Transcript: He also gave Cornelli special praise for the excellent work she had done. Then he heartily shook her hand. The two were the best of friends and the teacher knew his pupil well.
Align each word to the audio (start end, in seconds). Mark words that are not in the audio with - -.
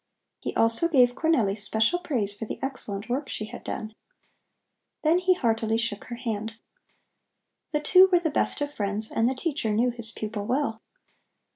He 0.39 0.55
also 0.55 0.87
gave 0.87 1.13
Cornelli 1.13 1.55
special 1.55 1.99
praise 1.99 2.35
for 2.35 2.45
the 2.45 2.57
excellent 2.63 3.07
work 3.07 3.29
she 3.29 3.45
had 3.45 3.63
done. 3.63 3.93
Then 5.03 5.19
he 5.19 5.35
heartily 5.35 5.77
shook 5.77 6.05
her 6.05 6.15
hand. 6.15 6.55
The 7.71 7.81
two 7.81 8.09
were 8.11 8.17
the 8.19 8.31
best 8.31 8.61
of 8.61 8.73
friends 8.73 9.11
and 9.11 9.29
the 9.29 9.35
teacher 9.35 9.69
knew 9.71 9.91
his 9.91 10.09
pupil 10.11 10.47
well. 10.47 10.81